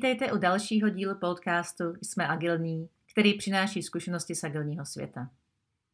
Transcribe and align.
Vítejte 0.00 0.32
u 0.32 0.38
dalšího 0.38 0.88
dílu 0.88 1.14
podcastu 1.14 1.84
Jsme 2.02 2.28
agilní, 2.28 2.88
který 3.12 3.34
přináší 3.34 3.82
zkušenosti 3.82 4.34
z 4.34 4.44
agilního 4.44 4.84
světa. 4.86 5.30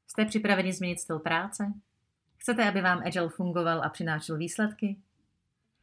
Jste 0.07 0.25
připraveni 0.25 0.73
změnit 0.73 1.01
styl 1.01 1.19
práce? 1.19 1.73
Chcete, 2.37 2.69
aby 2.69 2.81
vám 2.81 3.03
Agile 3.07 3.29
fungoval 3.29 3.83
a 3.85 3.89
přinášel 3.89 4.37
výsledky? 4.37 4.97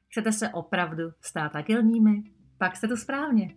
Chcete 0.07 0.31
se 0.31 0.49
opravdu 0.49 1.03
stát 1.21 1.55
agilními? 1.55 2.23
Pak 2.57 2.75
jste 2.75 2.87
tu 2.87 2.97
správně. 2.97 3.55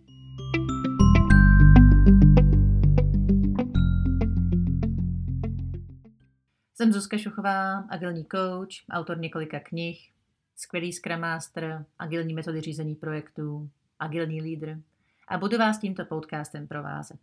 Jsem 6.73 6.93
Zuzka 6.93 7.17
Šuchová, 7.17 7.77
agilní 7.77 8.25
coach, 8.25 8.85
autor 8.91 9.19
několika 9.19 9.59
knih, 9.59 10.11
skvělý 10.55 10.93
Scrum 10.93 11.19
Master, 11.19 11.85
agilní 11.99 12.33
metody 12.33 12.61
řízení 12.61 12.95
projektů, 12.95 13.69
agilní 13.99 14.41
lídr 14.41 14.81
a 15.27 15.37
budu 15.37 15.57
vás 15.57 15.79
tímto 15.79 16.05
podcastem 16.05 16.67
provázet. 16.67 17.19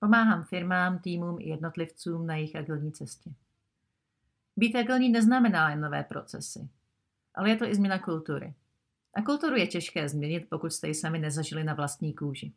Pomáhám 0.00 0.44
firmám, 0.44 0.98
týmům 0.98 1.36
i 1.40 1.48
jednotlivcům 1.48 2.26
na 2.26 2.36
jejich 2.36 2.56
agilní 2.56 2.92
cestě. 2.92 3.30
Být 4.56 4.76
agilní 4.76 5.08
neznamená 5.08 5.70
jen 5.70 5.80
nové 5.80 6.04
procesy, 6.04 6.68
ale 7.34 7.50
je 7.50 7.56
to 7.56 7.64
i 7.64 7.74
změna 7.74 7.98
kultury. 7.98 8.54
A 9.14 9.22
kulturu 9.22 9.56
je 9.56 9.66
těžké 9.66 10.08
změnit, 10.08 10.46
pokud 10.50 10.72
jste 10.72 10.88
ji 10.88 10.94
sami 10.94 11.18
nezažili 11.18 11.64
na 11.64 11.74
vlastní 11.74 12.14
kůži. 12.14 12.52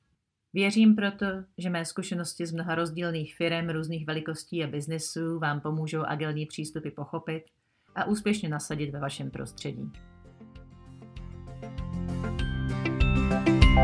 Věřím 0.54 0.96
proto, 0.96 1.26
že 1.58 1.70
mé 1.70 1.86
zkušenosti 1.86 2.46
z 2.46 2.52
mnoha 2.52 2.76
rozdílných 2.76 3.36
firm 3.36 3.70
různých 3.70 4.08
velikostí 4.08 4.64
a 4.64 4.68
biznesů 4.68 5.40
vám 5.40 5.62
pomůžou 5.62 6.02
agilní 6.02 6.46
přístupy 6.46 6.90
pochopit 6.90 7.44
a 7.96 8.06
úspěšně 8.06 8.50
nasadit 8.50 8.92
ve 8.92 9.00
vašem 9.00 9.32
prostředí. 9.32 9.92
V 13.78 13.80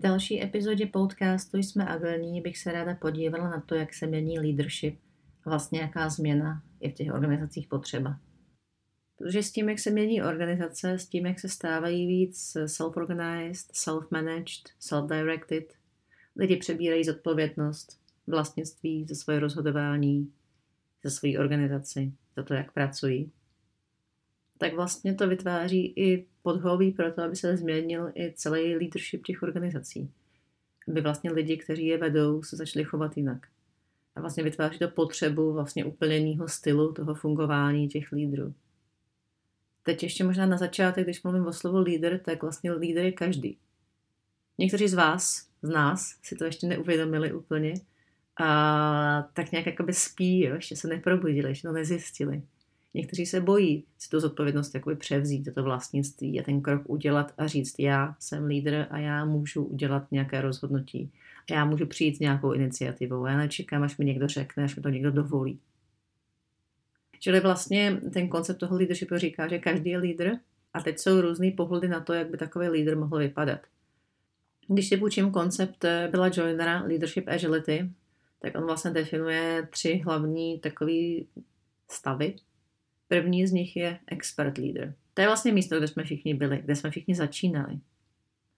další 0.00 0.42
epizodě 0.42 0.86
podcastu 0.86 1.56
Jsme 1.56 1.88
agilní 1.88 2.40
bych 2.40 2.58
se 2.58 2.72
ráda 2.72 2.94
podívala 2.94 3.50
na 3.50 3.60
to, 3.60 3.74
jak 3.74 3.94
se 3.94 4.06
mění 4.06 4.38
leadership 4.38 4.98
a 5.46 5.50
vlastně 5.50 5.80
jaká 5.80 6.08
změna 6.08 6.62
je 6.80 6.90
v 6.90 6.94
těch 6.94 7.12
organizacích 7.12 7.68
potřeba. 7.68 8.20
Protože 9.18 9.42
s 9.42 9.52
tím, 9.52 9.68
jak 9.68 9.78
se 9.78 9.90
mění 9.90 10.22
organizace, 10.22 10.98
s 10.98 11.08
tím, 11.08 11.26
jak 11.26 11.40
se 11.40 11.48
stávají 11.48 12.06
víc 12.06 12.56
self-organized, 12.66 13.72
self-managed, 13.72 14.62
self-directed, 14.80 15.64
lidi 16.36 16.56
přebírají 16.56 17.04
zodpovědnost, 17.04 18.03
vlastnictví 18.26 19.06
za 19.08 19.14
svoje 19.14 19.40
rozhodování, 19.40 20.32
za 21.04 21.10
svoji 21.10 21.38
organizaci, 21.38 22.12
za 22.36 22.42
to, 22.42 22.54
jak 22.54 22.72
pracují, 22.72 23.32
tak 24.58 24.74
vlastně 24.74 25.14
to 25.14 25.28
vytváří 25.28 25.86
i 25.96 26.26
podhoubí 26.42 26.90
pro 26.90 27.12
to, 27.12 27.22
aby 27.22 27.36
se 27.36 27.56
změnil 27.56 28.12
i 28.14 28.32
celý 28.36 28.76
leadership 28.76 29.26
těch 29.26 29.42
organizací. 29.42 30.10
Aby 30.88 31.00
vlastně 31.00 31.32
lidi, 31.32 31.56
kteří 31.56 31.86
je 31.86 31.98
vedou, 31.98 32.42
se 32.42 32.56
začali 32.56 32.84
chovat 32.84 33.16
jinak. 33.16 33.46
A 34.16 34.20
vlastně 34.20 34.42
vytváří 34.42 34.78
to 34.78 34.88
potřebu 34.88 35.52
vlastně 35.52 35.84
úplněního 35.84 36.48
stylu 36.48 36.92
toho 36.92 37.14
fungování 37.14 37.88
těch 37.88 38.12
lídrů. 38.12 38.54
Teď 39.82 40.02
ještě 40.02 40.24
možná 40.24 40.46
na 40.46 40.56
začátek, 40.56 41.04
když 41.04 41.22
mluvím 41.22 41.46
o 41.46 41.52
slovo 41.52 41.80
líder, 41.80 42.18
tak 42.18 42.42
vlastně 42.42 42.72
líder 42.72 43.04
je 43.04 43.12
každý. 43.12 43.58
Někteří 44.58 44.88
z 44.88 44.94
vás, 44.94 45.48
z 45.62 45.68
nás, 45.68 46.18
si 46.22 46.36
to 46.36 46.44
ještě 46.44 46.66
neuvědomili 46.66 47.32
úplně 47.32 47.74
a 48.40 49.28
tak 49.32 49.52
nějak 49.52 49.66
jakoby 49.66 49.92
spí, 49.92 50.40
jo? 50.40 50.54
ještě 50.54 50.76
se 50.76 50.88
neprobudili, 50.88 51.48
ještě 51.48 51.68
to 51.68 51.74
nezjistili. 51.74 52.42
Někteří 52.94 53.26
se 53.26 53.40
bojí 53.40 53.84
si 53.98 54.08
tu 54.08 54.20
zodpovědnost 54.20 54.74
jakoby 54.74 54.96
převzít, 54.96 55.44
toto 55.44 55.62
vlastnictví 55.62 56.40
a 56.40 56.42
ten 56.42 56.60
krok 56.60 56.82
udělat 56.86 57.32
a 57.38 57.46
říct, 57.46 57.74
já 57.78 58.16
jsem 58.18 58.46
lídr 58.46 58.86
a 58.90 58.98
já 58.98 59.24
můžu 59.24 59.64
udělat 59.64 60.12
nějaké 60.12 60.40
rozhodnutí. 60.40 61.12
A 61.50 61.54
já 61.54 61.64
můžu 61.64 61.86
přijít 61.86 62.16
s 62.16 62.20
nějakou 62.20 62.52
iniciativou. 62.52 63.26
Já 63.26 63.36
nečekám, 63.36 63.82
až 63.82 63.96
mi 63.98 64.04
někdo 64.04 64.28
řekne, 64.28 64.64
až 64.64 64.76
mi 64.76 64.82
to 64.82 64.88
někdo 64.88 65.10
dovolí. 65.10 65.60
Čili 67.18 67.40
vlastně 67.40 68.00
ten 68.12 68.28
koncept 68.28 68.58
toho 68.58 68.76
leadershipu 68.76 69.18
říká, 69.18 69.48
že 69.48 69.58
každý 69.58 69.90
je 69.90 69.98
lídr 69.98 70.32
a 70.74 70.80
teď 70.80 70.98
jsou 70.98 71.20
různé 71.20 71.50
pohledy 71.50 71.88
na 71.88 72.00
to, 72.00 72.12
jak 72.12 72.30
by 72.30 72.36
takový 72.36 72.68
lídr 72.68 72.96
mohl 72.96 73.18
vypadat. 73.18 73.60
Když 74.68 74.88
si 74.88 74.96
půjčím 74.96 75.30
koncept 75.30 75.84
byla 76.10 76.30
Joinera 76.34 76.82
Leadership 76.82 77.28
Agility, 77.28 77.90
tak 78.44 78.56
on 78.56 78.66
vlastně 78.66 78.90
definuje 78.90 79.68
tři 79.70 80.02
hlavní 80.04 80.60
takové 80.60 80.92
stavy. 81.90 82.36
První 83.08 83.46
z 83.46 83.52
nich 83.52 83.76
je 83.76 83.98
expert 84.06 84.58
leader. 84.58 84.94
To 85.14 85.20
je 85.20 85.26
vlastně 85.26 85.52
místo, 85.52 85.78
kde 85.78 85.88
jsme 85.88 86.04
všichni 86.04 86.34
byli, 86.34 86.58
kde 86.58 86.76
jsme 86.76 86.90
všichni 86.90 87.14
začínali. 87.14 87.80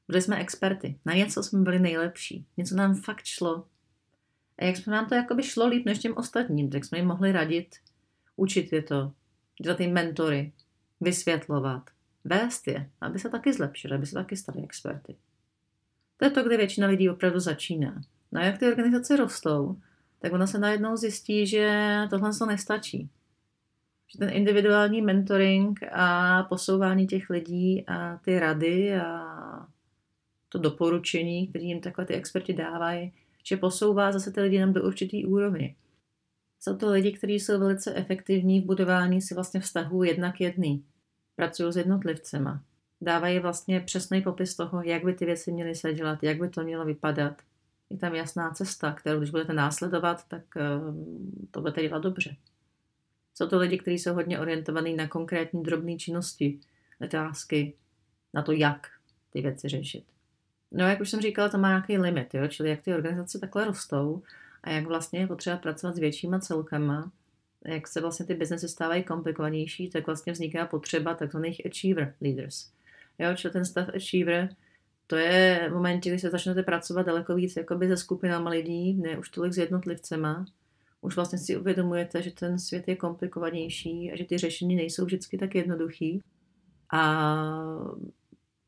Byli 0.08 0.22
jsme 0.22 0.38
experty. 0.38 0.98
Na 1.04 1.14
něco 1.14 1.42
jsme 1.42 1.60
byli 1.60 1.78
nejlepší. 1.78 2.46
Něco 2.56 2.76
nám 2.76 2.94
fakt 2.94 3.25
šlo. 3.25 3.66
A 4.58 4.64
jak 4.64 4.76
jsme 4.76 4.92
nám 4.92 5.08
to 5.08 5.14
jakoby 5.14 5.42
šlo 5.42 5.66
líp 5.66 5.86
než 5.86 5.98
těm 5.98 6.16
ostatním, 6.16 6.70
tak 6.70 6.84
jsme 6.84 6.98
jim 6.98 7.06
mohli 7.06 7.32
radit, 7.32 7.76
učit 8.36 8.72
je 8.72 8.82
to, 8.82 9.12
dělat 9.62 9.80
jim 9.80 9.92
mentory, 9.92 10.52
vysvětlovat, 11.00 11.91
vést 12.25 12.69
je, 12.69 12.91
aby 13.00 13.19
se 13.19 13.28
taky 13.28 13.52
zlepšili, 13.52 13.94
aby 13.94 14.06
se 14.06 14.14
taky 14.14 14.36
stali 14.36 14.62
experty. 14.62 15.16
To 16.16 16.25
je 16.25 16.30
to, 16.30 16.42
kde 16.42 16.56
většina 16.56 16.86
lidí 16.86 17.10
opravdu 17.10 17.41
začíná. 17.41 18.02
No 18.36 18.42
a 18.42 18.44
jak 18.44 18.58
ty 18.58 18.66
organizace 18.66 19.16
rostou, 19.16 19.76
tak 20.19 20.32
ona 20.32 20.47
se 20.47 20.58
najednou 20.58 20.97
zjistí, 20.97 21.47
že 21.47 21.97
tohle 22.10 22.30
to 22.38 22.47
nestačí. 22.47 23.10
Že 24.08 24.19
ten 24.19 24.30
individuální 24.30 25.02
mentoring 25.02 25.80
a 25.92 26.42
posouvání 26.42 27.06
těch 27.06 27.30
lidí 27.30 27.84
a 27.88 28.16
ty 28.25 28.38
rady 28.38 28.96
a 28.96 29.26
to 30.48 30.58
doporučení, 30.58 31.46
které 31.46 31.64
jim 31.64 31.80
takhle 31.80 32.04
ty 32.04 32.14
experti 32.14 32.52
dávají, 32.52 33.12
že 33.44 33.56
posouvá 33.56 34.12
zase 34.12 34.32
ty 34.32 34.41
lidi 34.41 34.56
jenom 34.56 34.72
do 34.72 34.82
určitý 34.82 35.26
úrovně. 35.26 35.75
Jsou 36.60 36.76
to 36.76 36.91
lidi, 36.91 37.12
kteří 37.12 37.34
jsou 37.34 37.58
velice 37.58 37.94
efektivní 37.94 38.60
v 38.60 38.64
budování 38.64 39.22
si 39.22 39.34
vlastně 39.34 39.60
vztahů 39.60 40.02
jednak 40.02 40.41
jedný. 40.41 40.84
Pracují 41.36 41.72
s 41.72 41.76
jednotlivcema. 41.76 42.62
Dávají 43.00 43.38
vlastně 43.38 43.80
přesný 43.80 44.22
popis 44.22 44.56
toho, 44.56 44.82
jak 44.82 45.04
by 45.04 45.14
ty 45.14 45.25
věci 45.25 45.52
měly 45.52 45.75
se 45.75 45.94
dělat, 45.94 46.22
jak 46.22 46.41
by 46.41 46.48
to 46.48 46.62
mělo 46.62 46.84
vypadat. 46.84 47.42
Je 47.91 47.98
tam 47.98 48.14
jasná 48.14 48.50
cesta, 48.50 48.92
kterou 48.92 49.19
když 49.19 49.30
budete 49.30 49.52
následovat, 49.52 50.28
tak 50.28 50.42
eh, 50.56 50.60
to 51.50 51.60
budete 51.60 51.82
dělat 51.82 52.02
dobře. 52.02 52.36
Jsou 53.34 53.48
to 53.48 53.58
lidi, 53.58 53.78
kteří 53.78 53.98
jsou 53.98 54.14
hodně 54.14 54.41
orientovaní 54.41 54.97
na 54.97 55.08
konkrétní 55.08 55.62
drobné 55.62 55.96
činnosti, 55.96 56.60
otázky, 57.00 57.75
na 58.34 58.42
to, 58.42 58.52
jak 58.52 58.86
ty 59.30 59.41
věci 59.42 59.69
řešit. 59.69 60.04
No, 60.72 60.88
jak 60.88 61.00
už 61.00 61.10
jsem 61.10 61.20
říkala, 61.20 61.48
to 61.48 61.58
má 61.58 61.69
nějaký 61.69 61.98
limit, 61.98 62.34
jo? 62.34 62.48
čili 62.48 62.70
jak 62.70 62.82
ty 62.82 62.94
organizace 62.94 63.38
takhle 63.38 63.64
rostou 63.64 64.22
a 64.62 64.70
jak 64.70 64.86
vlastně 64.86 65.20
je 65.20 65.26
potřeba 65.26 65.56
pracovat 65.56 65.96
s 65.96 65.98
většíma 65.98 66.38
celkama, 66.38 67.12
jak 67.64 67.88
se 67.88 68.00
vlastně 68.00 68.26
ty 68.26 68.34
biznesy 68.34 68.69
stávají 68.69 69.02
komplikovanější, 69.02 69.91
tak 69.91 70.06
vlastně 70.06 70.32
vzniká 70.32 70.66
potřeba 70.66 71.14
takzvaných 71.14 71.66
achiever 71.66 72.14
leaders. 72.20 72.70
Jo, 73.19 73.34
čili 73.34 73.52
ten 73.52 73.64
stav 73.64 73.88
achiever, 73.88 74.48
to 75.06 75.17
je 75.17 75.69
v 75.71 75.75
momentě, 75.75 76.11
kdy 76.11 76.19
se 76.19 76.31
začnete 76.31 76.62
pracovat 76.62 77.06
daleko 77.06 77.34
víc 77.34 77.56
jakoby 77.56 77.89
se 77.89 77.97
skupinama 77.97 78.50
lidí, 78.50 78.94
ne 78.94 79.19
už 79.19 79.28
tolik 79.28 79.53
s 79.53 79.59
jednotlivcema, 79.59 80.44
už 81.00 81.17
vlastně 81.17 81.39
si 81.39 81.56
uvědomujete, 81.56 82.22
že 82.22 82.31
ten 82.31 82.59
svět 82.59 82.89
je 82.89 82.97
komplikovanější 82.97 84.12
a 84.12 84.17
že 84.17 84.25
ty 84.25 84.39
řešení 84.39 84.77
nejsou 84.77 85.05
vždycky 85.05 85.39
tak 85.39 85.55
jednoduchý 85.55 86.22
a 86.93 87.25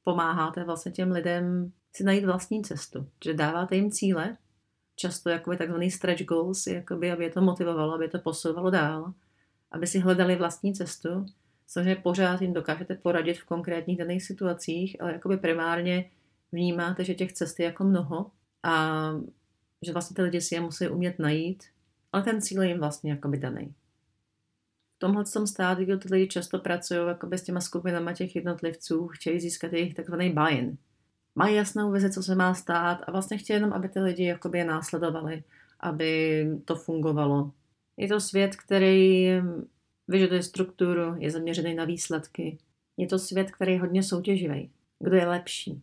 pomáháte 0.05 0.65
vlastně 0.65 0.93
těm 0.93 1.11
lidem 1.11 1.73
si 1.97 2.05
najít 2.05 2.25
vlastní 2.25 2.63
cestu, 2.63 3.09
že 3.25 3.35
dáváte 3.35 3.77
jim 3.77 3.91
cíle, 3.91 4.37
často 4.97 5.31
jakoby 5.31 5.57
takzvaný 5.57 5.91
stretch 5.91 6.25
goals, 6.25 6.67
jakoby, 6.67 7.13
aby 7.13 7.25
je 7.25 7.31
to 7.31 7.41
motivovalo, 7.41 7.95
aby 7.95 8.05
je 8.05 8.09
to 8.09 8.19
posouvalo 8.19 8.71
dál, 8.71 9.13
aby 9.71 9.87
si 9.87 9.99
hledali 9.99 10.37
vlastní 10.37 10.75
cestu. 10.75 11.27
Samozřejmě 11.67 11.97
pořád 11.97 12.43
jim 12.43 12.53
dokážete 12.53 12.95
poradit 12.95 13.35
v 13.39 13.45
konkrétních 13.45 13.99
daných 13.99 14.23
situacích, 14.23 15.03
ale 15.03 15.13
jakoby 15.13 15.37
primárně 15.37 16.11
vnímáte, 16.53 17.05
že 17.05 17.15
těch 17.15 17.33
cest 17.33 17.61
je 17.61 17.67
jako 17.67 17.85
mnoho 17.85 18.31
a 18.63 19.11
že 19.87 19.93
vlastně 19.93 20.15
ty 20.15 20.23
lidi 20.23 20.41
si 20.41 20.55
je 20.55 20.61
musí 20.61 20.89
umět 20.89 21.19
najít, 21.19 21.65
ale 22.13 22.23
ten 22.23 22.43
cíl 22.43 22.63
je 22.63 22.69
jim 22.69 22.79
vlastně 22.79 23.11
jakoby 23.11 23.39
daný. 23.39 23.75
V 24.97 24.99
tomhle 24.99 25.25
tom 25.25 25.47
stádiu 25.47 25.99
ty 25.99 26.09
lidi 26.11 26.29
často 26.29 26.59
pracují 26.59 27.01
jakoby 27.09 27.39
s 27.39 27.43
těma 27.43 27.61
skupinama 27.61 28.13
těch 28.13 28.37
jednotlivců, 28.37 29.09
chtějí 29.09 29.41
získat 29.41 29.73
jejich 29.73 29.95
takzvaný 29.95 30.31
buy-in, 30.31 30.77
mají 31.35 31.57
jasnou 31.57 31.93
vizi, 31.93 32.11
co 32.11 32.23
se 32.23 32.35
má 32.35 32.55
stát 32.55 33.03
a 33.07 33.11
vlastně 33.11 33.39
chtějí 33.39 33.57
jenom, 33.57 33.73
aby 33.73 33.89
ty 33.89 34.01
lidi 34.01 34.25
jakoby 34.25 34.59
je 34.59 34.65
následovali, 34.65 35.45
aby 35.81 36.45
to 36.65 36.77
fungovalo. 36.77 37.53
Je 37.97 38.09
to 38.09 38.21
svět, 38.21 38.57
který 38.57 39.29
vyžaduje 40.09 40.43
strukturu, 40.43 41.15
je 41.19 41.31
zaměřený 41.31 41.75
na 41.75 41.85
výsledky. 41.85 42.59
Je 42.97 43.07
to 43.07 43.19
svět, 43.19 43.51
který 43.51 43.73
je 43.73 43.81
hodně 43.81 44.03
soutěživý. 44.03 44.71
Kdo 44.99 45.17
je 45.17 45.29
lepší? 45.29 45.83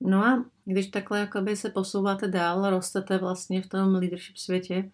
No 0.00 0.24
a 0.24 0.44
když 0.64 0.86
takhle 0.86 1.20
jakoby 1.20 1.56
se 1.56 1.70
posouváte 1.70 2.28
dál, 2.28 2.70
rostete 2.70 3.18
vlastně 3.18 3.62
v 3.62 3.68
tom 3.68 3.94
leadership 3.94 4.36
světě, 4.36 4.90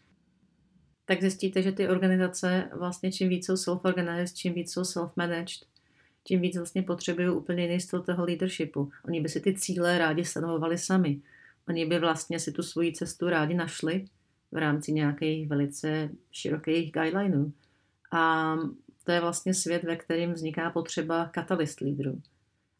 tak 1.04 1.20
zjistíte, 1.20 1.62
že 1.62 1.72
ty 1.72 1.88
organizace 1.88 2.70
vlastně 2.76 3.12
čím 3.12 3.28
víc 3.28 3.46
jsou 3.46 3.54
self-organized, 3.54 4.34
čím 4.34 4.54
víc 4.54 4.72
jsou 4.72 4.82
self-managed, 4.82 5.66
tím 6.24 6.40
víc 6.40 6.56
vlastně 6.56 6.82
potřebují 6.82 7.28
úplně 7.28 7.62
jiný 7.62 7.80
styl 7.80 8.02
toho 8.02 8.24
leadershipu. 8.24 8.90
Oni 9.04 9.20
by 9.20 9.28
si 9.28 9.40
ty 9.40 9.54
cíle 9.54 9.98
rádi 9.98 10.24
stanovovali 10.24 10.78
sami. 10.78 11.20
Oni 11.68 11.86
by 11.86 11.98
vlastně 11.98 12.40
si 12.40 12.52
tu 12.52 12.62
svoji 12.62 12.92
cestu 12.92 13.28
rádi 13.28 13.54
našli 13.54 14.04
v 14.52 14.56
rámci 14.56 14.92
nějakých 14.92 15.48
velice 15.48 16.10
širokých 16.30 16.92
guidelinů. 16.92 17.52
A 18.12 18.54
to 19.04 19.12
je 19.12 19.20
vlastně 19.20 19.54
svět, 19.54 19.84
ve 19.84 19.96
kterém 19.96 20.32
vzniká 20.32 20.70
potřeba 20.70 21.24
katalist 21.24 21.80
lídrů. 21.80 22.22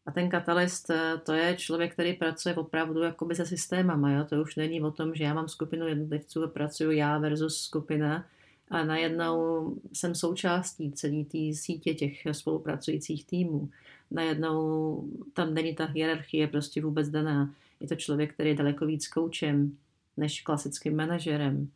A 0.05 0.11
ten 0.11 0.29
katalist, 0.29 0.89
eh, 0.89 1.17
to 1.25 1.33
je 1.33 1.55
člověk, 1.57 1.93
který 1.93 2.13
pracuje 2.13 2.55
opravdu 2.55 3.01
jakoby 3.01 3.35
se 3.35 3.45
systémama. 3.45 4.11
Jo? 4.11 4.25
To 4.25 4.41
už 4.41 4.55
není 4.55 4.81
o 4.81 4.91
tom, 4.91 5.15
že 5.15 5.23
já 5.23 5.33
mám 5.33 5.47
skupinu 5.47 5.87
jednotlivců 5.87 6.43
a 6.43 6.47
pracuju 6.47 6.91
já 6.91 7.17
versus 7.17 7.61
skupina, 7.61 8.25
a 8.69 8.83
najednou 8.83 9.75
jsem 9.93 10.15
součástí 10.15 10.91
celé 10.91 11.23
té 11.23 11.53
sítě 11.53 11.93
těch 11.93 12.21
spolupracujících 12.31 13.25
týmů. 13.25 13.69
Najednou 14.11 15.03
tam 15.33 15.53
není 15.53 15.75
ta 15.75 15.85
hierarchie 15.85 16.47
prostě 16.47 16.81
vůbec 16.81 17.09
daná. 17.09 17.53
Je 17.79 17.87
to 17.87 17.95
člověk, 17.95 18.33
který 18.33 18.49
je 18.49 18.55
daleko 18.55 18.85
víc 18.85 19.07
koučem 19.07 19.77
než 20.17 20.41
klasickým 20.41 20.95
manažerem. 20.95 21.69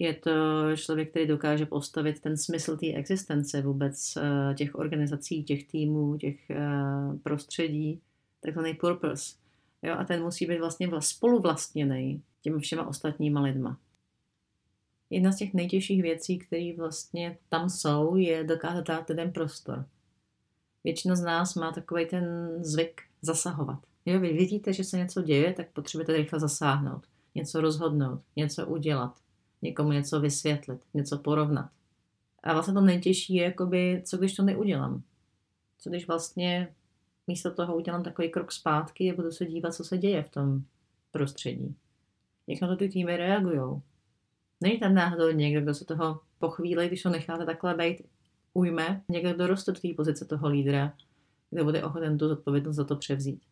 Je 0.00 0.14
to 0.14 0.30
člověk, 0.76 1.10
který 1.10 1.26
dokáže 1.26 1.66
postavit 1.66 2.20
ten 2.20 2.36
smysl 2.36 2.76
té 2.76 2.86
existence 2.86 3.62
vůbec 3.62 4.16
eh, 4.16 4.54
těch 4.54 4.74
organizací, 4.74 5.44
těch 5.44 5.66
týmů, 5.66 6.16
těch 6.16 6.50
eh, 6.50 6.58
prostředí, 7.22 8.00
takzvaný 8.40 8.74
purpose. 8.74 9.36
Jo, 9.82 9.94
a 9.98 10.04
ten 10.04 10.22
musí 10.22 10.46
být 10.46 10.58
vlastně 10.58 10.88
spoluvlastněný 10.98 12.22
těmi 12.42 12.58
všema 12.58 12.86
ostatníma 12.86 13.40
lidma 13.40 13.78
jedna 15.10 15.32
z 15.32 15.36
těch 15.36 15.54
nejtěžších 15.54 16.02
věcí, 16.02 16.38
které 16.38 16.72
vlastně 16.76 17.38
tam 17.48 17.70
jsou, 17.70 18.16
je 18.16 18.44
dokázat 18.44 18.86
dát 18.86 19.06
ten 19.06 19.32
prostor. 19.32 19.86
Většina 20.84 21.16
z 21.16 21.22
nás 21.22 21.54
má 21.54 21.72
takový 21.72 22.06
ten 22.06 22.24
zvyk 22.64 23.02
zasahovat. 23.22 23.78
Jo, 24.06 24.20
vy 24.20 24.32
vidíte, 24.32 24.72
že 24.72 24.84
se 24.84 24.98
něco 24.98 25.22
děje, 25.22 25.52
tak 25.52 25.70
potřebujete 25.70 26.16
rychle 26.16 26.40
zasáhnout, 26.40 27.06
něco 27.34 27.60
rozhodnout, 27.60 28.20
něco 28.36 28.66
udělat, 28.66 29.18
někomu 29.62 29.92
něco 29.92 30.20
vysvětlit, 30.20 30.80
něco 30.94 31.18
porovnat. 31.18 31.70
A 32.42 32.52
vlastně 32.52 32.74
to 32.74 32.80
nejtěžší 32.80 33.34
je, 33.34 33.44
jakoby, 33.44 34.02
co 34.06 34.16
když 34.16 34.34
to 34.34 34.42
neudělám. 34.42 35.02
Co 35.78 35.90
když 35.90 36.06
vlastně 36.06 36.74
místo 37.26 37.50
toho 37.50 37.76
udělám 37.76 38.02
takový 38.02 38.30
krok 38.30 38.52
zpátky 38.52 39.12
a 39.12 39.14
budu 39.14 39.30
se 39.30 39.46
dívat, 39.46 39.74
co 39.74 39.84
se 39.84 39.98
děje 39.98 40.22
v 40.22 40.30
tom 40.30 40.62
prostředí. 41.10 41.76
Jak 42.46 42.60
na 42.60 42.68
to 42.68 42.76
ty 42.76 42.88
týmy 42.88 43.16
reagují. 43.16 43.82
Není 44.60 44.78
tam 44.78 44.94
náhodou 44.94 45.30
někdo, 45.30 45.60
kdo 45.60 45.74
se 45.74 45.84
toho 45.84 46.20
po 46.38 46.48
chvíli, 46.48 46.88
když 46.88 47.04
ho 47.04 47.10
necháte 47.10 47.46
takhle 47.46 47.74
být, 47.74 48.02
ujme, 48.54 49.02
někdo 49.08 49.34
doroste 49.34 49.72
do 49.72 49.80
té 49.80 49.88
pozice 49.96 50.24
toho 50.24 50.48
lídra, 50.48 50.94
kdo 51.50 51.64
bude 51.64 51.84
ochoten 51.84 52.18
tu 52.18 52.28
zodpovědnost 52.28 52.76
za 52.76 52.84
to 52.84 52.96
převzít. 52.96 53.42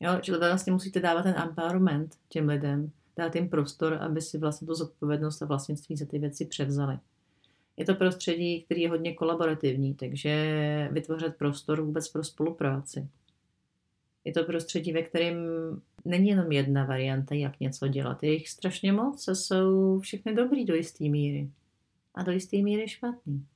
Jo, 0.00 0.12
čili 0.20 0.38
vlastně 0.38 0.72
musíte 0.72 1.00
dávat 1.00 1.22
ten 1.22 1.34
empowerment 1.38 2.16
těm 2.28 2.48
lidem, 2.48 2.92
dát 3.20 3.34
jim 3.34 3.48
prostor, 3.48 3.94
aby 3.94 4.20
si 4.20 4.38
vlastně 4.38 4.66
tu 4.66 4.74
zodpovědnost 4.74 5.42
a 5.42 5.46
vlastnictví 5.46 5.96
za 5.96 6.06
ty 6.06 6.18
věci 6.18 6.44
převzali. 6.44 6.98
Je 7.76 7.84
to 7.84 7.94
prostředí, 7.94 8.62
který 8.62 8.82
je 8.82 8.88
hodně 8.88 9.14
kolaborativní, 9.14 9.94
takže 9.94 10.88
vytvořit 10.92 11.36
prostor 11.36 11.80
vůbec 11.80 12.08
pro 12.08 12.24
spolupráci. 12.24 13.08
Je 14.24 14.32
to 14.32 14.44
prostředí, 14.44 14.92
ve 14.92 15.02
kterém 15.02 15.36
není 16.04 16.28
jenom 16.28 16.52
jedna 16.52 16.84
varianta, 16.84 17.34
jak 17.34 17.60
něco 17.60 17.88
dělat. 17.88 18.22
Je 18.22 18.32
jich 18.32 18.48
strašně 18.48 18.92
moc 18.92 19.28
a 19.28 19.34
jsou 19.34 20.00
všechny 20.00 20.34
dobrý 20.34 20.64
do 20.64 20.74
jisté 20.74 21.04
míry. 21.04 21.50
A 22.14 22.22
do 22.22 22.32
jisté 22.32 22.56
míry 22.56 22.88
špatný. 22.88 23.46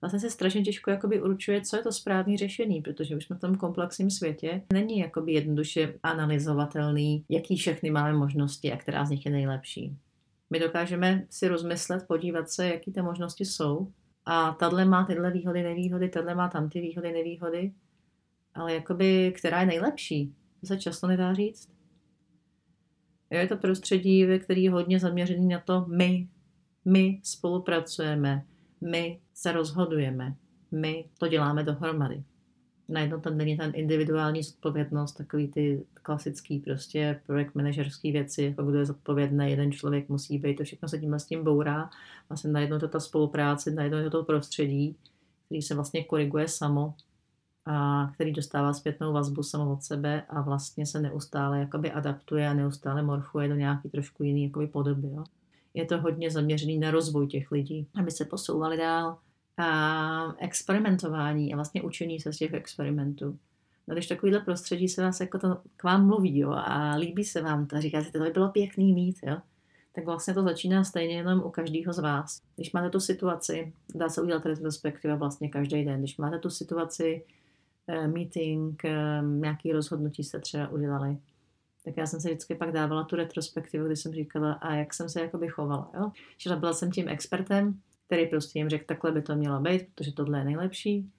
Vlastně 0.00 0.20
se 0.20 0.30
strašně 0.30 0.62
těžko 0.62 0.90
jakoby 0.90 1.22
určuje, 1.22 1.60
co 1.60 1.76
je 1.76 1.82
to 1.82 1.92
správné 1.92 2.36
řešení, 2.36 2.82
protože 2.82 3.16
už 3.16 3.24
jsme 3.24 3.36
v 3.36 3.40
tom 3.40 3.54
komplexním 3.54 4.10
světě. 4.10 4.62
Není 4.72 4.98
jakoby 4.98 5.32
jednoduše 5.32 5.94
analyzovatelný, 6.02 7.24
jaký 7.28 7.56
všechny 7.56 7.90
máme 7.90 8.12
možnosti 8.12 8.72
a 8.72 8.76
která 8.76 9.04
z 9.04 9.10
nich 9.10 9.26
je 9.26 9.32
nejlepší. 9.32 9.96
My 10.50 10.58
dokážeme 10.58 11.26
si 11.30 11.48
rozmyslet, 11.48 12.06
podívat 12.08 12.50
se, 12.50 12.68
jaký 12.68 12.92
ty 12.92 13.02
možnosti 13.02 13.44
jsou. 13.44 13.92
A 14.24 14.52
tahle 14.52 14.84
má 14.84 15.04
tyhle 15.04 15.30
výhody, 15.30 15.62
nevýhody, 15.62 16.08
tahle 16.08 16.34
má 16.34 16.48
tam 16.48 16.68
ty 16.68 16.80
výhody, 16.80 17.12
nevýhody. 17.12 17.72
Ale 18.54 18.74
jakoby, 18.74 19.32
která 19.36 19.60
je 19.60 19.66
nejlepší? 19.66 20.34
To 20.60 20.66
se 20.66 20.78
často 20.78 21.06
nedá 21.06 21.34
říct. 21.34 21.68
Je 23.30 23.48
to 23.48 23.56
prostředí, 23.56 24.24
ve 24.24 24.38
který 24.38 24.62
je 24.62 24.70
hodně 24.70 25.00
zaměřený 25.00 25.48
na 25.48 25.60
to 25.60 25.86
my. 25.88 26.28
My 26.84 27.20
spolupracujeme, 27.22 28.44
my 28.80 29.20
se 29.34 29.52
rozhodujeme, 29.52 30.34
my 30.72 31.04
to 31.18 31.28
děláme 31.28 31.64
dohromady. 31.64 32.24
Najednou 32.88 33.20
tam 33.20 33.36
není 33.36 33.56
ten 33.56 33.72
individuální 33.74 34.42
zodpovědnost, 34.42 35.12
takový 35.12 35.48
ty 35.48 35.86
klasický 35.92 36.58
prostě 36.58 37.20
projekt 37.26 37.54
manažerský 37.54 38.12
věci, 38.12 38.42
jako 38.42 38.62
kdo 38.62 38.78
je 38.78 38.86
zodpovědný, 38.86 39.50
jeden 39.50 39.72
člověk 39.72 40.08
musí 40.08 40.38
být, 40.38 40.56
to 40.56 40.64
všechno 40.64 40.88
se 40.88 40.98
tím 40.98 41.14
s 41.14 41.26
tím 41.26 41.44
bourá. 41.44 41.90
Vlastně 42.28 42.50
najednou 42.50 42.78
to 42.78 42.88
ta 42.88 43.00
spolupráce, 43.00 43.70
najednou 43.70 43.98
je 43.98 44.10
to 44.10 44.24
prostředí, 44.24 44.96
který 45.46 45.62
se 45.62 45.74
vlastně 45.74 46.04
koriguje 46.04 46.48
samo 46.48 46.94
a 47.64 48.06
který 48.14 48.32
dostává 48.32 48.72
zpětnou 48.72 49.12
vazbu 49.12 49.42
samo 49.42 49.72
od 49.72 49.82
sebe 49.82 50.22
a 50.28 50.40
vlastně 50.40 50.86
se 50.86 51.00
neustále 51.00 51.60
jakoby 51.60 51.92
adaptuje 51.92 52.48
a 52.48 52.54
neustále 52.54 53.02
morfuje 53.02 53.48
do 53.48 53.54
nějaký 53.54 53.88
trošku 53.88 54.22
jiný 54.22 54.44
jakoby 54.44 54.66
podoby. 54.66 55.08
Jo. 55.08 55.24
Je 55.76 55.84
to 55.84 56.00
hodně 56.00 56.30
zaměřený 56.30 56.78
na 56.78 56.90
rozvoj 56.90 57.26
těch 57.26 57.50
lidí, 57.50 57.88
aby 58.00 58.10
se 58.10 58.24
posouvali 58.24 58.76
dál 58.76 59.18
a 59.56 60.34
experimentování 60.38 61.52
a 61.52 61.56
vlastně 61.56 61.82
učení 61.82 62.20
se 62.20 62.32
z 62.32 62.36
těch 62.36 62.52
experimentů. 62.52 63.38
No, 63.88 63.94
když 63.94 64.06
takovýhle 64.06 64.40
prostředí 64.40 64.88
se 64.88 65.02
vás 65.02 65.20
jako 65.20 65.38
to 65.38 65.58
k 65.76 65.84
vám 65.84 66.06
mluví 66.06 66.38
jo, 66.38 66.50
a 66.50 66.96
líbí 66.96 67.24
se 67.24 67.42
vám 67.42 67.66
to, 67.66 67.80
říkáte, 67.80 68.10
to 68.12 68.18
by 68.18 68.30
bylo 68.30 68.48
pěkný 68.48 68.92
mít, 68.92 69.16
jo, 69.22 69.36
tak 69.92 70.04
vlastně 70.04 70.34
to 70.34 70.42
začíná 70.42 70.84
stejně 70.84 71.16
jenom 71.16 71.42
u 71.42 71.50
každého 71.50 71.92
z 71.92 71.98
vás. 71.98 72.40
Když 72.56 72.72
máte 72.72 72.90
tu 72.90 73.00
situaci, 73.00 73.72
dá 73.94 74.08
se 74.08 74.22
udělat 74.22 74.46
retrospektiva 74.46 75.14
vlastně 75.14 75.48
každý 75.48 75.84
den, 75.84 75.98
když 75.98 76.16
máte 76.16 76.38
tu 76.38 76.50
situaci, 76.50 77.22
Eh, 77.88 78.08
meeting, 78.08 78.84
eh, 78.84 79.22
nějaký 79.22 79.72
rozhodnutí 79.72 80.24
jste 80.24 80.40
třeba 80.40 80.68
udělali. 80.68 81.16
Tak 81.86 81.96
já 81.96 82.06
jsem 82.06 82.20
se 82.20 82.28
vždycky 82.28 82.54
pak 82.54 82.72
dávala 82.72 83.04
tu 83.04 83.16
retrospektivu, 83.16 83.86
kdy 83.86 83.96
jsem 83.96 84.12
říkala, 84.12 84.52
a 84.52 84.74
jak 84.74 84.94
jsem 84.94 85.08
se 85.08 85.20
jakoby 85.20 85.48
chovala. 85.48 85.90
Jo? 85.94 86.12
Čili 86.36 86.56
byla 86.56 86.72
jsem 86.72 86.90
tím 86.90 87.08
expertem, 87.08 87.80
který 88.06 88.26
prostě 88.26 88.58
jim 88.58 88.68
řekl, 88.68 88.84
takhle 88.84 89.12
by 89.12 89.22
to 89.22 89.36
mělo 89.36 89.60
být, 89.60 89.82
protože 89.94 90.12
tohle 90.12 90.38
je 90.38 90.44
nejlepší. 90.44 91.10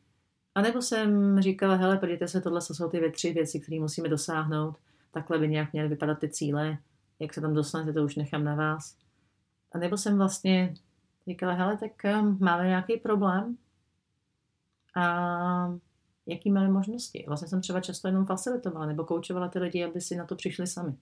A 0.56 0.62
nebo 0.62 0.82
jsem 0.82 1.42
říkala, 1.42 1.76
hele, 1.76 1.98
podívejte 1.98 2.28
se, 2.28 2.42
tohle 2.42 2.62
jsou 2.62 2.90
ty 2.90 3.12
tři 3.12 3.34
věci, 3.34 3.60
které 3.60 3.80
musíme 3.80 4.10
dosáhnout, 4.10 4.76
takhle 5.12 5.40
by 5.40 5.48
nějak 5.48 5.74
měly 5.74 5.88
vypadat 5.90 6.20
ty 6.20 6.30
cíle, 6.30 6.78
jak 7.20 7.34
se 7.34 7.42
tam 7.42 7.54
dostanete, 7.54 7.94
to 7.94 8.04
už 8.04 8.16
nechám 8.16 8.44
na 8.44 8.56
vás. 8.56 8.98
A 9.72 9.78
nebo 9.78 9.98
jsem 9.98 10.18
vlastně 10.18 10.74
říkala, 11.28 11.54
hele, 11.54 11.78
tak 11.78 12.06
eh, 12.06 12.22
máme 12.22 12.68
nějaký 12.68 12.98
problém 12.98 13.58
a 14.96 15.78
jaký 16.28 16.52
máme 16.52 16.70
možnosti. 16.70 17.24
Vlastně 17.28 17.48
jsem 17.48 17.62
třeba 17.62 17.82
často 17.82 18.08
jenom 18.08 18.26
facilitovala 18.26 18.86
nebo 18.86 19.04
koučovala 19.04 19.48
ty 19.48 19.60
lidi, 19.60 19.84
aby 19.84 20.02
si 20.02 20.16
na 20.16 20.26
to 20.26 20.36
přišli 20.36 20.68
sami. 20.68 20.96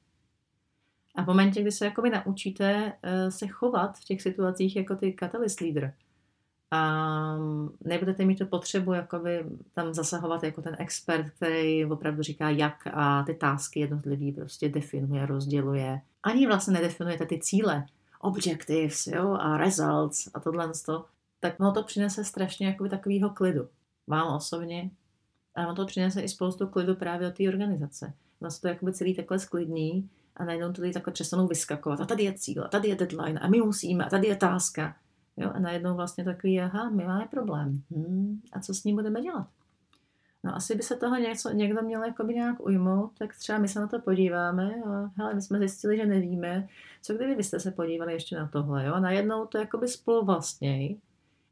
A 1.15 1.24
v 1.24 1.27
momentě, 1.27 1.62
kdy 1.62 1.72
se 1.72 1.86
jakoby 1.86 2.10
naučíte 2.10 2.94
uh, 3.03 3.29
se 3.29 3.48
chovat 3.48 3.98
v 3.98 4.03
těch 4.03 4.22
situacích 4.22 4.75
jako 4.75 4.96
ty 4.96 5.13
catalyst 5.13 5.62
leader, 5.62 5.94
a 6.72 7.38
nebudete 7.84 8.25
mít 8.25 8.39
tu 8.39 8.46
potřebu 8.46 8.94
jakoby 8.94 9.46
tam 9.74 9.94
zasahovat 9.94 10.44
jako 10.44 10.62
ten 10.62 10.75
expert, 10.79 11.29
který 11.29 11.86
opravdu 11.86 12.22
říká, 12.24 12.50
jak 12.50 12.88
a 12.94 13.24
ty 13.24 13.34
tásky 13.34 13.79
jednotlivý 13.79 14.32
prostě 14.32 14.70
definuje, 14.70 15.25
rozděluje. 15.25 16.01
Ani 16.24 16.48
vlastně 16.48 16.74
nedefinujete 16.74 17.25
ty 17.25 17.39
cíle, 17.41 17.86
objectives 18.20 19.08
jo, 19.08 19.38
a 19.39 19.58
results 19.58 20.29
a 20.34 20.39
tohle, 20.39 20.72
tak 21.39 21.60
ono 21.60 21.72
to 21.72 21.84
přinese 21.84 22.24
strašně 22.24 22.67
jakoby 22.67 22.89
takového 22.89 23.29
klidu. 23.29 23.67
Vám 24.08 24.36
osobně 24.36 24.91
a 25.55 25.65
ono 25.65 25.75
to 25.75 25.85
přinese 25.85 26.21
i 26.21 26.29
spoustu 26.29 26.67
klidu 26.67 26.95
právě 26.95 27.27
od 27.27 27.38
té 27.38 27.47
organizace. 27.47 28.13
Vlastně 28.39 28.62
to 28.62 28.67
jakoby 28.67 28.93
celý 28.93 29.15
takhle 29.15 29.39
sklidní 29.39 30.09
a 30.35 30.45
najednou 30.45 30.74
to 30.74 30.81
takhle 30.93 31.13
přestanou 31.13 31.47
vyskakovat. 31.47 32.01
A 32.01 32.05
tady 32.05 32.24
je 32.24 32.33
cíl, 32.33 32.63
a 32.63 32.67
tady 32.67 32.88
je 32.88 32.95
deadline, 32.95 33.39
a 33.39 33.47
my 33.47 33.57
musíme, 33.57 34.05
a 34.05 34.09
tady 34.09 34.27
je 34.27 34.35
tázka. 34.35 34.95
Jo, 35.38 35.51
a 35.53 35.59
najednou 35.59 35.95
vlastně 35.95 36.24
takový, 36.24 36.62
aha, 36.62 36.89
my 36.89 37.05
máme 37.05 37.27
problém. 37.31 37.81
Hmm, 37.91 38.41
a 38.51 38.59
co 38.59 38.74
s 38.74 38.83
ním 38.83 38.95
budeme 38.95 39.21
dělat? 39.21 39.47
No 40.43 40.55
asi 40.55 40.75
by 40.75 40.83
se 40.83 40.95
toho 40.95 41.15
něco, 41.15 41.50
někdo 41.50 41.81
měl 41.81 42.03
jakoby 42.03 42.33
nějak 42.33 42.65
ujmout, 42.65 43.12
tak 43.17 43.35
třeba 43.35 43.57
my 43.57 43.67
se 43.67 43.79
na 43.79 43.88
to 43.88 44.00
podíváme 44.00 44.75
a 44.85 45.12
hele, 45.17 45.33
my 45.33 45.41
jsme 45.41 45.59
zjistili, 45.59 45.97
že 45.97 46.05
nevíme, 46.05 46.67
co 47.01 47.13
kdyby 47.13 47.35
vy 47.35 47.43
jste 47.43 47.59
se 47.59 47.71
podívali 47.71 48.13
ještě 48.13 48.35
na 48.35 48.47
tohle, 48.47 48.85
jo? 48.85 48.93
A 48.93 49.00
najednou 49.00 49.45
to 49.45 49.57
jakoby 49.57 49.88
spolu 49.88 50.25
vlastněj. 50.25 50.97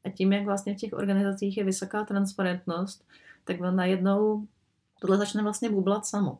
A 0.06 0.10
tím, 0.10 0.34
jak 0.34 0.46
vlastně 0.46 0.74
v 0.74 0.78
těch 0.78 0.94
organizacích 0.94 1.58
je 1.58 1.64
vysoká 1.64 2.06
transparentnost, 2.06 3.06
tak 3.44 3.60
najednou 3.60 4.48
tohle 5.02 5.18
začne 5.18 5.44
vlastně 5.44 5.70
bublat 5.70 6.06
samo. 6.06 6.40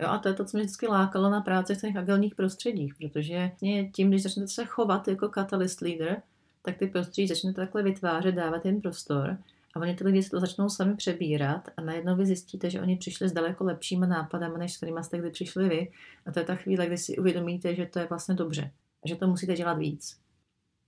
Jo, 0.00 0.08
a 0.08 0.18
to 0.18 0.28
je 0.28 0.34
to, 0.34 0.44
co 0.44 0.56
mě 0.56 0.64
vždycky 0.64 0.86
lákalo 0.86 1.30
na 1.30 1.40
práci 1.40 1.74
v 1.74 1.80
těch 1.80 1.96
agilních 1.96 2.34
prostředích, 2.34 2.94
protože 2.94 3.50
tím, 3.92 4.08
když 4.08 4.22
začnete 4.22 4.48
se 4.48 4.64
chovat 4.64 5.08
jako 5.08 5.28
catalyst 5.28 5.80
leader, 5.80 6.22
tak 6.62 6.76
ty 6.76 6.86
prostředí 6.86 7.28
začnete 7.28 7.60
takhle 7.60 7.82
vytvářet, 7.82 8.34
dávat 8.34 8.66
jim 8.66 8.80
prostor 8.80 9.38
a 9.74 9.80
oni 9.80 9.94
ty 9.94 10.04
lidi 10.04 10.28
to 10.28 10.40
začnou 10.40 10.68
sami 10.68 10.96
přebírat 10.96 11.68
a 11.76 11.80
najednou 11.80 12.16
vy 12.16 12.26
zjistíte, 12.26 12.70
že 12.70 12.80
oni 12.80 12.96
přišli 12.96 13.28
s 13.28 13.32
daleko 13.32 13.64
lepšíma 13.64 14.06
nápadama, 14.06 14.58
než 14.58 14.72
s 14.72 14.76
kterými 14.76 15.04
jste 15.04 15.18
kdy 15.18 15.30
přišli 15.30 15.68
vy. 15.68 15.92
A 16.26 16.32
to 16.32 16.38
je 16.38 16.44
ta 16.44 16.54
chvíle, 16.54 16.86
kdy 16.86 16.98
si 16.98 17.18
uvědomíte, 17.18 17.74
že 17.74 17.86
to 17.86 17.98
je 17.98 18.06
vlastně 18.06 18.34
dobře 18.34 18.70
a 19.04 19.08
že 19.08 19.16
to 19.16 19.26
musíte 19.26 19.54
dělat 19.54 19.78
víc. 19.78 20.16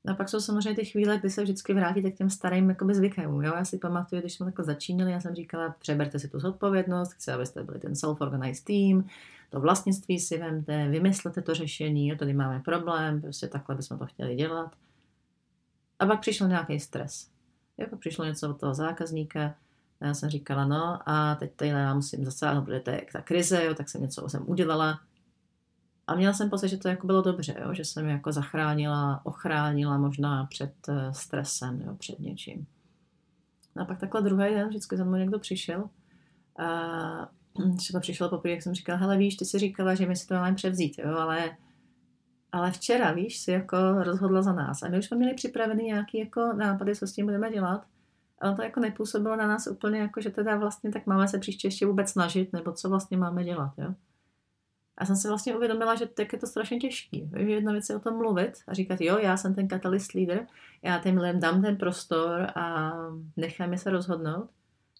A 0.06 0.14
pak 0.14 0.28
jsou 0.28 0.40
samozřejmě 0.40 0.74
ty 0.74 0.84
chvíle, 0.84 1.18
kdy 1.18 1.30
se 1.30 1.42
vždycky 1.42 1.74
vrátíte 1.74 2.10
k 2.10 2.16
těm 2.16 2.30
starým 2.30 2.68
jakoby, 2.68 2.94
zvykům. 2.94 3.42
Jo? 3.42 3.52
Já 3.56 3.64
si 3.64 3.78
pamatuju, 3.78 4.20
když 4.20 4.34
jsme 4.34 4.46
takhle 4.46 4.64
začínali, 4.64 5.12
já 5.12 5.20
jsem 5.20 5.34
říkala, 5.34 5.74
přeberte 5.78 6.18
si 6.18 6.28
tu 6.28 6.40
zodpovědnost, 6.40 7.12
chci, 7.12 7.30
abyste 7.30 7.62
byli 7.62 7.78
ten 7.78 7.92
self-organized 7.92 8.64
team, 8.64 9.08
to 9.50 9.60
vlastnictví 9.60 10.20
si 10.20 10.38
vemte, 10.38 10.88
vymyslete 10.88 11.42
to 11.42 11.54
řešení, 11.54 12.08
jo, 12.08 12.16
tady 12.16 12.34
máme 12.34 12.60
problém, 12.60 13.20
prostě 13.20 13.48
takhle 13.48 13.76
bychom 13.76 13.98
to 13.98 14.06
chtěli 14.06 14.34
dělat. 14.34 14.76
A 15.98 16.06
pak 16.06 16.20
přišel 16.20 16.48
nějaký 16.48 16.80
stres. 16.80 17.28
Jako 17.78 17.96
přišlo 17.96 18.24
něco 18.24 18.50
od 18.50 18.60
toho 18.60 18.74
zákazníka, 18.74 19.54
já 20.00 20.14
jsem 20.14 20.30
říkala, 20.30 20.64
no 20.64 20.98
a 21.06 21.34
teď 21.34 21.52
tady 21.56 21.70
já 21.70 21.94
musím 21.94 22.24
zasáhnout, 22.24 22.64
protože 22.64 22.80
to 22.80 22.90
je 22.90 23.06
ta 23.12 23.20
krize, 23.20 23.64
jo, 23.64 23.74
tak 23.74 23.88
jsem 23.88 24.02
něco 24.02 24.28
jsem 24.28 24.44
udělala. 24.46 25.00
A 26.06 26.14
měla 26.14 26.32
jsem 26.32 26.50
pocit, 26.50 26.68
že 26.68 26.76
to 26.76 26.88
jako 26.88 27.06
bylo 27.06 27.22
dobře, 27.22 27.56
jo, 27.62 27.74
že 27.74 27.84
jsem 27.84 28.08
jako 28.08 28.32
zachránila, 28.32 29.20
ochránila 29.24 29.98
možná 29.98 30.46
před 30.46 30.74
eh, 30.88 31.14
stresem, 31.14 31.80
jo, 31.80 31.94
před 31.96 32.20
něčím. 32.20 32.66
No 33.76 33.82
a 33.82 33.84
pak 33.84 34.00
takhle 34.00 34.22
druhý 34.22 34.54
den 34.54 34.68
vždycky 34.68 34.96
za 34.96 35.04
mnou 35.04 35.16
někdo 35.16 35.38
přišel. 35.38 35.90
A 36.58 36.68
třeba 37.76 38.00
přišel 38.00 38.28
poprvé, 38.28 38.50
jak 38.50 38.62
jsem 38.62 38.74
říkala, 38.74 38.98
hele 38.98 39.16
víš, 39.16 39.36
ty 39.36 39.44
si 39.44 39.58
říkala, 39.58 39.94
že 39.94 40.06
my 40.06 40.16
si 40.16 40.26
to 40.26 40.34
máme 40.34 40.54
převzít, 40.54 40.98
jo, 40.98 41.16
ale 41.16 41.56
ale 42.54 42.70
včera, 42.70 43.12
víš, 43.12 43.38
si 43.38 43.50
jako 43.50 43.76
rozhodla 44.02 44.42
za 44.42 44.52
nás. 44.52 44.82
A 44.82 44.88
my 44.88 44.98
už 44.98 45.04
jsme 45.04 45.16
měli 45.16 45.34
připravený 45.34 45.84
nějaký 45.84 46.18
jako 46.18 46.52
nápady, 46.52 46.96
co 46.96 47.06
s 47.06 47.12
tím 47.12 47.26
budeme 47.26 47.50
dělat. 47.50 47.86
Ale 48.40 48.56
to 48.56 48.62
jako 48.62 48.80
nepůsobilo 48.80 49.36
na 49.36 49.46
nás 49.46 49.66
úplně 49.66 49.98
jako, 49.98 50.20
že 50.20 50.30
teda 50.30 50.56
vlastně 50.56 50.92
tak 50.92 51.06
máme 51.06 51.28
se 51.28 51.38
příště 51.38 51.66
ještě 51.66 51.86
vůbec 51.86 52.10
snažit, 52.10 52.52
nebo 52.52 52.72
co 52.72 52.88
vlastně 52.88 53.16
máme 53.16 53.44
dělat, 53.44 53.72
jo. 53.78 53.94
A 54.98 55.06
jsem 55.06 55.16
si 55.16 55.28
vlastně 55.28 55.56
uvědomila, 55.56 55.94
že 55.94 56.06
tak 56.06 56.32
je 56.32 56.38
to 56.38 56.46
strašně 56.46 56.78
těžký. 56.78 57.30
Že 57.36 57.42
jedna 57.42 57.72
věc 57.72 57.88
je 57.88 57.96
o 57.96 58.00
tom 58.00 58.16
mluvit 58.16 58.52
a 58.66 58.74
říkat, 58.74 59.00
jo, 59.00 59.18
já 59.18 59.36
jsem 59.36 59.54
ten 59.54 59.68
catalyst 59.68 60.14
leader, 60.14 60.46
já 60.82 60.98
těm 60.98 61.18
lidem 61.18 61.40
dám 61.40 61.62
ten 61.62 61.76
prostor 61.76 62.46
a 62.54 62.92
nechám 63.36 63.72
je 63.72 63.78
se 63.78 63.90
rozhodnout. 63.90 64.50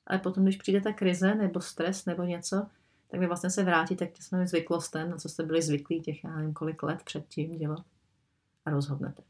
Ale 0.07 0.19
potom, 0.19 0.43
když 0.43 0.57
přijde 0.57 0.81
ta 0.81 0.93
krize 0.93 1.35
nebo 1.35 1.61
stres 1.61 2.07
nebo 2.07 2.23
něco, 2.23 2.67
tak 3.11 3.21
vy 3.21 3.27
vlastně 3.27 3.51
se 3.51 3.63
vrátíte 3.63 4.07
k 4.07 4.13
těm 4.13 4.47
zvyklostem, 4.47 5.11
na 5.11 5.17
co 5.17 5.29
jste 5.29 5.43
byli 5.43 5.63
zvyklí 5.63 6.01
těch, 6.01 6.25
já 6.25 6.37
nevím, 6.37 6.53
kolik 6.53 6.83
let 6.83 7.03
předtím 7.05 7.59
dělat 7.59 7.85
a 8.65 8.71
rozhodnete. 8.71 9.23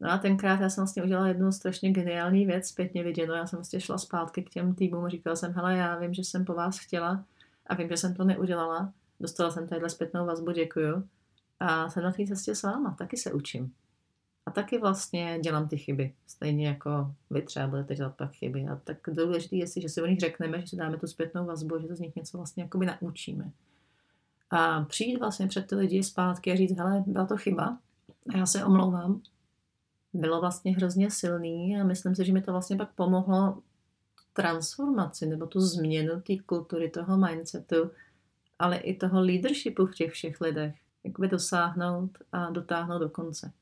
No 0.00 0.10
a 0.10 0.18
tenkrát 0.18 0.60
já 0.60 0.68
jsem 0.68 0.82
vlastně 0.82 1.02
udělala 1.02 1.28
jednu 1.28 1.52
strašně 1.52 1.90
geniální 1.90 2.46
věc, 2.46 2.68
zpětně 2.68 3.04
viděno. 3.04 3.34
Já 3.34 3.46
jsem 3.46 3.56
vlastně 3.56 3.80
šla 3.80 3.98
zpátky 3.98 4.42
k 4.42 4.50
těm 4.50 4.74
týmům 4.74 5.04
a 5.04 5.08
říkala 5.08 5.36
jsem, 5.36 5.52
hele, 5.52 5.76
já 5.76 5.98
vím, 5.98 6.14
že 6.14 6.24
jsem 6.24 6.44
po 6.44 6.54
vás 6.54 6.78
chtěla 6.78 7.24
a 7.66 7.74
vím, 7.74 7.88
že 7.88 7.96
jsem 7.96 8.14
to 8.14 8.24
neudělala. 8.24 8.92
Dostala 9.20 9.50
jsem 9.50 9.68
tadyhle 9.68 9.90
zpětnou 9.90 10.26
vazbu, 10.26 10.50
děkuju. 10.50 11.08
A 11.60 11.90
jsem 11.90 12.02
na 12.02 12.12
té 12.12 12.26
cestě 12.26 12.54
s 12.54 12.62
váma, 12.62 12.94
taky 12.98 13.16
se 13.16 13.32
učím. 13.32 13.74
A 14.46 14.50
taky 14.50 14.78
vlastně 14.78 15.38
dělám 15.42 15.68
ty 15.68 15.78
chyby. 15.78 16.14
Stejně 16.26 16.68
jako 16.68 17.14
vy 17.30 17.42
třeba 17.42 17.66
budete 17.66 17.94
dělat 17.94 18.16
pak 18.16 18.32
chyby. 18.32 18.66
A 18.66 18.76
tak 18.76 18.98
důležité 19.08 19.56
je, 19.56 19.66
že 19.76 19.88
si 19.88 20.02
o 20.02 20.06
nich 20.06 20.18
řekneme, 20.18 20.60
že 20.60 20.66
si 20.66 20.76
dáme 20.76 20.98
tu 20.98 21.06
zpětnou 21.06 21.46
vazbu, 21.46 21.78
že 21.80 21.88
to 21.88 21.96
z 21.96 22.00
nich 22.00 22.16
něco 22.16 22.36
vlastně 22.36 22.62
jakoby 22.62 22.86
naučíme. 22.86 23.52
A 24.50 24.80
přijít 24.84 25.18
vlastně 25.18 25.46
před 25.46 25.66
ty 25.66 25.74
lidi 25.74 26.02
zpátky 26.02 26.52
a 26.52 26.56
říct, 26.56 26.78
hele, 26.78 27.04
byla 27.06 27.26
to 27.26 27.36
chyba, 27.36 27.78
a 28.28 28.36
já 28.36 28.46
se 28.46 28.64
omlouvám, 28.64 29.22
bylo 30.12 30.40
vlastně 30.40 30.76
hrozně 30.76 31.10
silný 31.10 31.80
a 31.80 31.84
myslím 31.84 32.14
si, 32.14 32.24
že 32.24 32.32
mi 32.32 32.42
to 32.42 32.52
vlastně 32.52 32.76
pak 32.76 32.92
pomohlo 32.92 33.62
transformaci 34.32 35.26
nebo 35.26 35.46
tu 35.46 35.60
změnu 35.60 36.20
té 36.20 36.36
kultury, 36.46 36.90
toho 36.90 37.16
mindsetu, 37.16 37.90
ale 38.62 38.76
i 38.76 38.96
toho 38.96 39.20
leadershipu 39.20 39.86
v 39.86 39.94
těch 39.94 40.12
všech 40.12 40.40
lidech. 40.40 40.74
Jakoby 41.04 41.28
dosáhnout 41.28 42.18
a 42.32 42.50
dotáhnout 42.50 42.98
do 42.98 43.08
konce. 43.08 43.52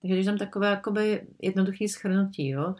Takže 0.00 0.14
když 0.14 0.26
tam 0.26 0.38
takové 0.38 0.70
jakoby 0.70 1.26
jednoduché 1.42 1.88
schrnutí, 1.88 2.48
jo, 2.48 2.74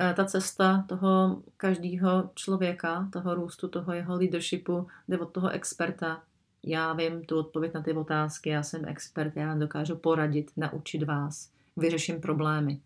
e, 0.00 0.14
ta 0.14 0.24
cesta 0.24 0.84
toho 0.88 1.42
každého 1.56 2.30
člověka, 2.34 3.08
toho 3.12 3.34
růstu, 3.34 3.68
toho 3.68 3.92
jeho 3.92 4.16
leadershipu, 4.16 4.86
jde 5.08 5.18
od 5.18 5.32
toho 5.32 5.48
experta. 5.48 6.22
Já 6.62 6.92
vím 6.92 7.24
tu 7.24 7.38
odpověď 7.38 7.74
na 7.74 7.82
ty 7.82 7.92
otázky, 7.92 8.50
já 8.50 8.62
jsem 8.62 8.84
expert, 8.84 9.36
já 9.36 9.54
dokážu 9.54 9.96
poradit, 9.96 10.50
naučit 10.56 11.02
vás, 11.02 11.50
vyřeším 11.76 12.20
problémy. 12.20 12.80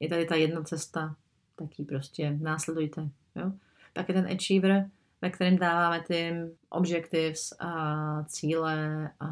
Je 0.00 0.08
tady 0.08 0.24
ta 0.24 0.34
jedna 0.34 0.62
cesta, 0.62 1.16
tak 1.56 1.78
ji 1.78 1.84
prostě 1.84 2.36
následujte. 2.40 3.08
Jo? 3.36 3.52
Pak 3.92 4.08
je 4.08 4.14
ten 4.14 4.26
achiever, 4.32 4.90
ve 5.22 5.30
kterém 5.30 5.56
dáváme 5.56 6.00
ty 6.00 6.32
objectives 6.68 7.52
a 7.60 8.24
cíle 8.24 9.10
a 9.20 9.26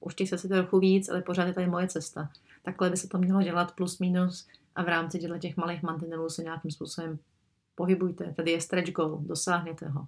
už 0.00 0.14
těch 0.14 0.28
se 0.28 0.48
trochu 0.48 0.78
víc, 0.78 1.08
ale 1.08 1.22
pořád 1.22 1.44
je 1.44 1.54
tady 1.54 1.66
moje 1.66 1.88
cesta. 1.88 2.30
Takhle 2.62 2.90
by 2.90 2.96
se 2.96 3.08
to 3.08 3.18
mělo 3.18 3.42
dělat 3.42 3.74
plus 3.74 3.98
minus 3.98 4.46
a 4.74 4.82
v 4.82 4.88
rámci 4.88 5.18
těchto 5.18 5.38
těch 5.38 5.56
malých 5.56 5.82
mantinelů 5.82 6.30
se 6.30 6.42
nějakým 6.42 6.70
způsobem 6.70 7.18
pohybujte. 7.74 8.32
Tady 8.36 8.50
je 8.50 8.60
stretch 8.60 8.92
goal, 8.92 9.18
dosáhněte 9.20 9.88
ho. 9.88 10.06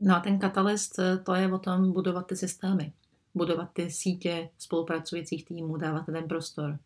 No 0.00 0.16
a 0.16 0.20
ten 0.20 0.38
katalyst, 0.38 1.00
to 1.24 1.34
je 1.34 1.52
o 1.52 1.58
tom 1.58 1.92
budovat 1.92 2.26
ty 2.26 2.36
systémy, 2.36 2.92
budovat 3.34 3.70
ty 3.72 3.90
sítě 3.90 4.48
spolupracujících 4.58 5.44
týmů, 5.44 5.76
dávat 5.76 6.06
ten 6.06 6.28
prostor. 6.28 6.78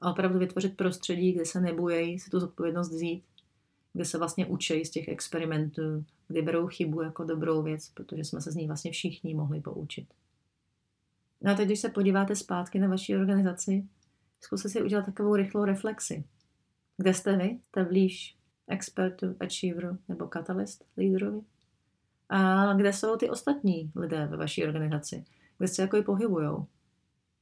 A 0.00 0.10
opravdu 0.10 0.38
vytvořit 0.38 0.76
prostředí, 0.76 1.32
kde 1.32 1.46
se 1.46 1.60
nebojí 1.60 2.18
si 2.18 2.30
tu 2.30 2.40
zodpovědnost 2.40 2.90
vzít, 2.90 3.24
kde 3.92 4.04
se 4.04 4.18
vlastně 4.18 4.46
učí 4.46 4.84
z 4.84 4.90
těch 4.90 5.08
experimentů, 5.08 6.04
kdy 6.28 6.42
berou 6.42 6.66
chybu 6.66 7.02
jako 7.02 7.24
dobrou 7.24 7.62
věc, 7.62 7.88
protože 7.88 8.24
jsme 8.24 8.40
se 8.40 8.52
z 8.52 8.54
ní 8.54 8.66
vlastně 8.66 8.90
všichni 8.90 9.34
mohli 9.34 9.60
poučit. 9.60 10.14
No 11.40 11.52
a 11.52 11.54
teď, 11.54 11.66
když 11.66 11.80
se 11.80 11.88
podíváte 11.88 12.36
zpátky 12.36 12.78
na 12.78 12.88
vaší 12.88 13.16
organizaci, 13.16 13.88
zkuste 14.40 14.68
si 14.68 14.82
udělat 14.82 15.06
takovou 15.06 15.36
rychlou 15.36 15.64
reflexi. 15.64 16.24
Kde 16.96 17.14
jste 17.14 17.36
vy? 17.36 17.58
Jste 17.68 17.84
blíž 17.84 18.36
expertu, 18.68 19.36
achieveru 19.40 19.98
nebo 20.08 20.26
catalyst, 20.26 20.84
lídrovi? 20.98 21.40
A 22.28 22.72
kde 22.74 22.92
jsou 22.92 23.16
ty 23.16 23.30
ostatní 23.30 23.92
lidé 23.96 24.26
ve 24.26 24.36
vaší 24.36 24.64
organizaci? 24.64 25.24
Kde 25.58 25.68
se 25.68 25.82
jako 25.82 25.96
i 25.96 26.02
pohybujou? 26.02 26.66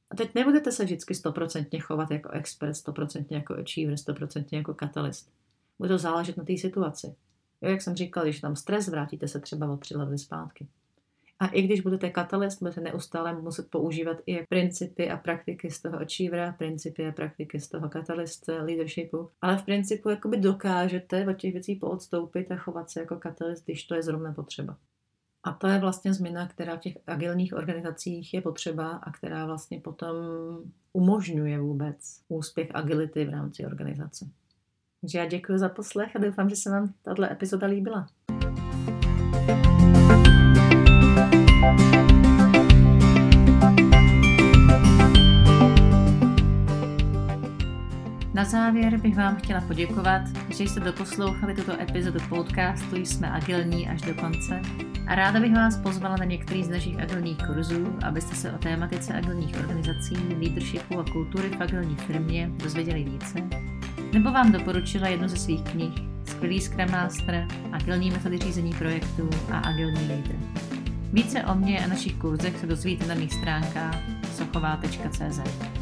A 0.09 0.15
teď 0.15 0.35
nebudete 0.35 0.71
se 0.71 0.83
vždycky 0.83 1.15
stoprocentně 1.15 1.79
chovat 1.79 2.11
jako 2.11 2.29
expert, 2.29 2.73
stoprocentně 2.73 3.37
jako 3.37 3.53
achiever, 3.53 3.97
stoprocentně 3.97 4.57
jako 4.57 4.73
catalyst. 4.73 5.31
Bude 5.81 5.89
to 5.89 5.97
záležet 5.97 6.37
na 6.37 6.43
té 6.43 6.57
situaci. 6.57 7.15
Jo, 7.61 7.69
jak 7.69 7.81
jsem 7.81 7.95
říkal, 7.95 8.23
když 8.23 8.39
tam 8.39 8.55
stres, 8.55 8.87
vrátíte 8.87 9.27
se 9.27 9.39
třeba 9.39 9.71
o 9.71 9.77
tři 9.77 9.97
levely 9.97 10.17
zpátky. 10.17 10.67
A 11.39 11.47
i 11.47 11.61
když 11.61 11.81
budete 11.81 12.09
katalyst, 12.09 12.59
budete 12.59 12.81
neustále 12.81 13.41
muset 13.41 13.69
používat 13.69 14.17
i 14.25 14.45
principy 14.49 15.09
a 15.09 15.17
praktiky 15.17 15.71
z 15.71 15.81
toho 15.81 15.99
achievera, 15.99 16.51
principy 16.51 17.07
a 17.07 17.11
praktiky 17.11 17.59
z 17.59 17.69
toho 17.69 17.89
katalyst 17.89 18.47
leadershipu. 18.47 19.29
Ale 19.41 19.57
v 19.57 19.63
principu 19.63 20.09
jakoby 20.09 20.37
dokážete 20.37 21.27
od 21.27 21.33
těch 21.33 21.53
věcí 21.53 21.75
poodstoupit 21.75 22.51
a 22.51 22.55
chovat 22.55 22.89
se 22.89 22.99
jako 22.99 23.15
katalyst, 23.15 23.65
když 23.65 23.83
to 23.83 23.95
je 23.95 24.03
zrovna 24.03 24.33
potřeba. 24.33 24.77
A 25.43 25.51
to 25.51 25.67
je 25.67 25.79
vlastně 25.79 26.13
změna, 26.13 26.47
která 26.47 26.77
v 26.77 26.79
těch 26.79 26.97
agilních 27.07 27.53
organizacích 27.53 28.33
je 28.33 28.41
potřeba 28.41 28.89
a 28.89 29.11
která 29.11 29.45
vlastně 29.45 29.79
potom 29.79 30.15
umožňuje 30.93 31.59
vůbec 31.59 32.21
úspěch 32.27 32.69
agility 32.73 33.25
v 33.25 33.29
rámci 33.29 33.65
organizace. 33.65 34.25
Takže 35.01 35.17
já 35.17 35.25
děkuji 35.25 35.57
za 35.57 35.69
poslech 35.69 36.15
a 36.15 36.19
doufám, 36.19 36.49
že 36.49 36.55
se 36.55 36.69
vám 36.69 36.93
tato 37.03 37.23
epizoda 37.23 37.67
líbila. 37.67 38.07
Na 48.33 48.45
závěr 48.45 48.97
bych 48.97 49.15
vám 49.15 49.35
chtěla 49.35 49.61
poděkovat, 49.61 50.21
že 50.49 50.63
jste 50.63 50.79
doposlouchali 50.79 51.55
tuto 51.55 51.81
epizodu 51.81 52.19
podcastu 52.29 52.95
Jsme 52.95 53.31
agilní 53.31 53.89
až 53.89 54.01
do 54.01 54.13
konce 54.13 54.61
a 55.07 55.15
ráda 55.15 55.39
bych 55.39 55.53
vás 55.53 55.77
pozvala 55.77 56.15
na 56.15 56.25
některý 56.25 56.63
z 56.63 56.69
našich 56.69 56.99
agilních 56.99 57.37
kurzů, 57.47 57.97
abyste 58.03 58.35
se 58.35 58.51
o 58.51 58.57
tématice 58.57 59.13
agilních 59.13 59.57
organizací, 59.57 60.15
leadershipu 60.15 60.99
a 60.99 61.05
kultury 61.11 61.49
v 61.49 61.61
agilní 61.61 61.95
firmě 61.95 62.51
dozvěděli 62.63 63.03
více, 63.03 63.39
nebo 64.13 64.31
vám 64.31 64.51
doporučila 64.51 65.07
jednu 65.07 65.27
ze 65.27 65.37
svých 65.37 65.61
knih 65.61 65.93
Skvělý 66.25 66.61
Scrum 66.61 66.91
Master, 66.91 67.47
agilní 67.71 68.11
metody 68.11 68.37
řízení 68.37 68.73
projektů 68.73 69.29
a 69.51 69.57
agilní 69.57 70.07
leader. 70.07 70.35
Více 71.13 71.43
o 71.43 71.55
mě 71.55 71.85
a 71.85 71.87
našich 71.87 72.13
kurzech 72.13 72.59
se 72.59 72.67
dozvíte 72.67 73.05
na 73.05 73.15
mých 73.15 73.33
stránkách 73.33 73.99
sochová.cz. 74.33 75.80